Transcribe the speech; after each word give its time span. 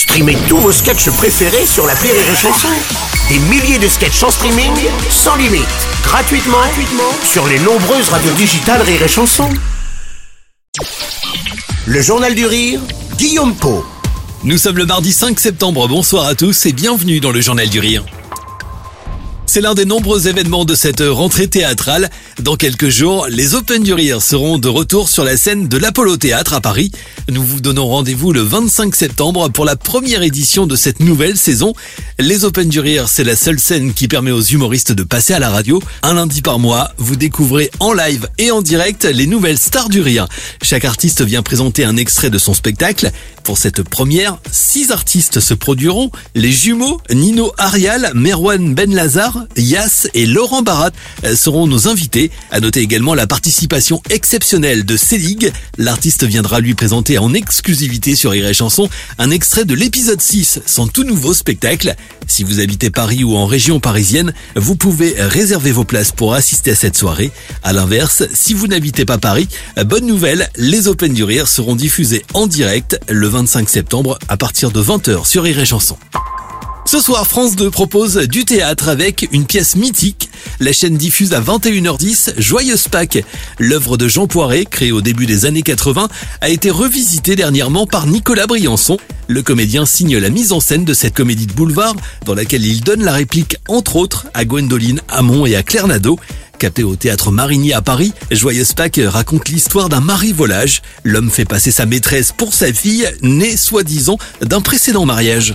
Streamez 0.00 0.38
tous 0.48 0.56
vos 0.56 0.72
sketchs 0.72 1.10
préférés 1.10 1.66
sur 1.66 1.86
la 1.86 1.92
Rire 1.92 2.14
et 2.14 2.34
Chanson. 2.34 2.68
Des 3.28 3.38
milliers 3.38 3.78
de 3.78 3.86
sketchs 3.86 4.22
en 4.22 4.30
streaming, 4.30 4.72
sans 5.10 5.36
limite, 5.36 5.68
gratuitement, 6.02 6.56
sur 7.22 7.46
les 7.46 7.58
nombreuses 7.58 8.08
radios 8.08 8.32
digitales 8.32 8.80
Rire 8.80 9.02
et 9.02 9.08
Chanson. 9.08 9.50
Le 11.84 12.00
Journal 12.00 12.34
du 12.34 12.46
Rire, 12.46 12.80
Guillaume 13.18 13.54
Po. 13.54 13.84
Nous 14.42 14.56
sommes 14.56 14.78
le 14.78 14.86
mardi 14.86 15.12
5 15.12 15.38
septembre, 15.38 15.86
bonsoir 15.86 16.24
à 16.24 16.34
tous 16.34 16.64
et 16.64 16.72
bienvenue 16.72 17.20
dans 17.20 17.30
le 17.30 17.42
Journal 17.42 17.68
du 17.68 17.78
Rire. 17.78 18.06
C'est 19.52 19.60
l'un 19.60 19.74
des 19.74 19.84
nombreux 19.84 20.28
événements 20.28 20.64
de 20.64 20.76
cette 20.76 21.02
rentrée 21.04 21.48
théâtrale. 21.48 22.08
Dans 22.40 22.54
quelques 22.54 22.88
jours, 22.88 23.26
les 23.28 23.56
Open 23.56 23.82
du 23.82 23.92
Rire 23.92 24.22
seront 24.22 24.58
de 24.58 24.68
retour 24.68 25.08
sur 25.08 25.24
la 25.24 25.36
scène 25.36 25.66
de 25.66 25.76
l'Apollo 25.76 26.16
Théâtre 26.16 26.54
à 26.54 26.60
Paris. 26.60 26.92
Nous 27.28 27.42
vous 27.42 27.60
donnons 27.60 27.88
rendez-vous 27.88 28.32
le 28.32 28.42
25 28.42 28.94
septembre 28.94 29.48
pour 29.48 29.64
la 29.64 29.74
première 29.74 30.22
édition 30.22 30.68
de 30.68 30.76
cette 30.76 31.00
nouvelle 31.00 31.36
saison. 31.36 31.74
Les 32.20 32.44
Open 32.44 32.68
du 32.68 32.78
Rire, 32.78 33.08
c'est 33.08 33.24
la 33.24 33.34
seule 33.34 33.58
scène 33.58 33.92
qui 33.92 34.06
permet 34.06 34.30
aux 34.30 34.40
humoristes 34.40 34.92
de 34.92 35.02
passer 35.02 35.34
à 35.34 35.40
la 35.40 35.50
radio. 35.50 35.82
Un 36.04 36.14
lundi 36.14 36.42
par 36.42 36.60
mois, 36.60 36.92
vous 36.96 37.16
découvrez 37.16 37.72
en 37.80 37.92
live 37.92 38.28
et 38.38 38.52
en 38.52 38.62
direct 38.62 39.04
les 39.04 39.26
nouvelles 39.26 39.58
stars 39.58 39.88
du 39.88 40.00
rire. 40.00 40.28
Chaque 40.62 40.84
artiste 40.84 41.22
vient 41.22 41.42
présenter 41.42 41.84
un 41.84 41.96
extrait 41.96 42.30
de 42.30 42.38
son 42.38 42.54
spectacle. 42.54 43.10
Pour 43.44 43.58
cette 43.58 43.82
première, 43.82 44.38
six 44.52 44.90
artistes 44.90 45.40
se 45.40 45.54
produiront. 45.54 46.10
Les 46.34 46.52
jumeaux 46.52 47.00
Nino 47.12 47.52
Arial, 47.58 48.12
Merwan 48.14 48.74
Ben 48.74 48.94
Lazar, 48.94 49.44
Yas 49.56 50.08
et 50.14 50.26
Laurent 50.26 50.62
Barat 50.62 50.90
euh, 51.24 51.34
seront 51.34 51.66
nos 51.66 51.88
invités. 51.88 52.30
À 52.50 52.60
noter 52.60 52.80
également 52.80 53.14
la 53.14 53.26
participation 53.26 54.02
exceptionnelle 54.10 54.84
de 54.84 54.96
Célig. 54.96 55.52
L'artiste 55.78 56.24
viendra 56.24 56.60
lui 56.60 56.74
présenter 56.74 57.18
en 57.18 57.34
exclusivité 57.34 58.14
sur 58.14 58.30
Rire 58.30 58.52
Chanson 58.54 58.88
un 59.18 59.30
extrait 59.30 59.64
de 59.64 59.74
l'épisode 59.74 60.20
6, 60.20 60.60
son 60.66 60.86
tout 60.86 61.04
nouveau 61.04 61.34
spectacle. 61.34 61.94
Si 62.30 62.44
vous 62.44 62.60
habitez 62.60 62.90
Paris 62.90 63.24
ou 63.24 63.34
en 63.34 63.44
région 63.44 63.80
parisienne, 63.80 64.32
vous 64.54 64.76
pouvez 64.76 65.16
réserver 65.18 65.72
vos 65.72 65.82
places 65.82 66.12
pour 66.12 66.32
assister 66.32 66.70
à 66.70 66.74
cette 66.76 66.96
soirée. 66.96 67.32
À 67.64 67.72
l'inverse, 67.72 68.22
si 68.32 68.54
vous 68.54 68.68
n'habitez 68.68 69.04
pas 69.04 69.18
Paris, 69.18 69.48
bonne 69.84 70.06
nouvelle, 70.06 70.48
les 70.54 70.86
Open 70.86 71.12
du 71.12 71.24
Rire 71.24 71.48
seront 71.48 71.74
diffusés 71.74 72.24
en 72.32 72.46
direct 72.46 73.00
le 73.08 73.26
25 73.26 73.68
septembre 73.68 74.16
à 74.28 74.36
partir 74.36 74.70
de 74.70 74.80
20h 74.80 75.26
sur 75.26 75.42
Rire 75.42 75.66
Chanson. 75.66 75.96
Ce 76.86 77.00
soir, 77.00 77.26
France 77.26 77.56
2 77.56 77.68
propose 77.68 78.16
du 78.16 78.44
théâtre 78.44 78.88
avec 78.88 79.28
une 79.32 79.44
pièce 79.44 79.74
mythique. 79.74 80.29
La 80.62 80.74
chaîne 80.74 80.98
diffuse 80.98 81.32
à 81.32 81.40
21h10 81.40 82.34
Joyeuse 82.36 82.88
Pâques. 82.88 83.24
L'œuvre 83.58 83.96
de 83.96 84.08
Jean 84.08 84.26
Poiret, 84.26 84.66
créée 84.66 84.92
au 84.92 85.00
début 85.00 85.24
des 85.24 85.46
années 85.46 85.62
80, 85.62 86.10
a 86.42 86.48
été 86.50 86.70
revisitée 86.70 87.34
dernièrement 87.34 87.86
par 87.86 88.06
Nicolas 88.06 88.46
Briançon. 88.46 88.98
Le 89.26 89.42
comédien 89.42 89.86
signe 89.86 90.18
la 90.18 90.28
mise 90.28 90.52
en 90.52 90.60
scène 90.60 90.84
de 90.84 90.92
cette 90.92 91.14
comédie 91.14 91.46
de 91.46 91.54
boulevard, 91.54 91.94
dans 92.26 92.34
laquelle 92.34 92.66
il 92.66 92.82
donne 92.82 93.02
la 93.02 93.14
réplique, 93.14 93.56
entre 93.68 93.96
autres, 93.96 94.26
à 94.34 94.44
Gwendoline 94.44 95.00
Hamon 95.08 95.46
et 95.46 95.56
à 95.56 95.62
Claire 95.62 95.86
Nadeau. 95.86 96.18
Capté 96.58 96.84
au 96.84 96.94
théâtre 96.94 97.30
Marigny 97.30 97.72
à 97.72 97.80
Paris, 97.80 98.12
Joyeuse 98.30 98.74
Pâques 98.74 99.00
raconte 99.02 99.48
l'histoire 99.48 99.88
d'un 99.88 100.02
mari 100.02 100.34
volage. 100.34 100.82
L'homme 101.04 101.30
fait 101.30 101.46
passer 101.46 101.70
sa 101.70 101.86
maîtresse 101.86 102.32
pour 102.36 102.52
sa 102.52 102.70
fille, 102.70 103.08
née 103.22 103.56
soi-disant 103.56 104.18
d'un 104.42 104.60
précédent 104.60 105.06
mariage. 105.06 105.54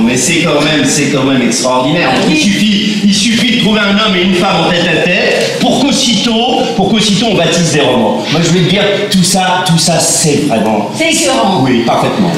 Mais 0.00 0.16
c'est 0.16 0.42
quand 0.42 0.62
même, 0.62 0.86
c'est 0.86 1.10
quand 1.10 1.24
même 1.24 1.42
extraordinaire. 1.42 2.10
Il 2.28 2.36
suffit, 2.36 2.94
il 3.04 3.11
suffit 3.11 3.11
trouver 3.72 3.88
un 3.88 4.06
homme 4.06 4.16
et 4.16 4.22
une 4.22 4.34
femme 4.34 4.66
en 4.66 4.70
tête 4.70 4.86
à 4.86 5.02
tête 5.02 5.58
pour 5.60 5.80
qu'aussitôt, 5.80 6.60
pour 6.76 6.90
qu'aussitôt 6.90 7.26
on 7.30 7.36
baptise 7.36 7.72
des 7.72 7.80
romans. 7.80 8.22
Moi 8.30 8.40
je 8.42 8.50
vais 8.50 8.64
te 8.64 8.70
dire, 8.70 8.82
tout 9.10 9.22
ça, 9.22 9.64
tout 9.66 9.78
ça, 9.78 9.98
c'est 9.98 10.46
vraiment. 10.48 10.90
C'est 10.96 11.12
écœurant. 11.12 11.64
Oui, 11.64 11.82
parfaitement. 11.86 12.32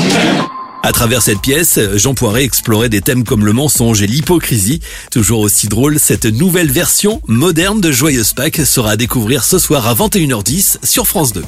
À 0.82 0.92
travers 0.92 1.22
cette 1.22 1.40
pièce, 1.40 1.80
Jean 1.94 2.14
Poiret 2.14 2.44
explorait 2.44 2.90
des 2.90 3.00
thèmes 3.00 3.24
comme 3.24 3.44
le 3.44 3.52
mensonge 3.52 4.02
et 4.02 4.06
l'hypocrisie. 4.06 4.80
Toujours 5.10 5.40
aussi 5.40 5.66
drôle, 5.66 5.98
cette 5.98 6.26
nouvelle 6.26 6.70
version 6.70 7.20
moderne 7.26 7.80
de 7.80 7.90
Joyeuse 7.90 8.34
Pâques 8.34 8.60
sera 8.64 8.92
à 8.92 8.96
découvrir 8.96 9.44
ce 9.44 9.58
soir 9.58 9.88
à 9.88 9.94
21h10 9.94 10.84
sur 10.84 11.06
France 11.06 11.32
2. 11.32 11.42